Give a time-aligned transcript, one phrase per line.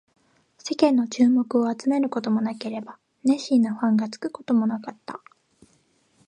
[0.57, 5.21] 世間の注目を集めることもなければ、熱心なファンがつくこともなかった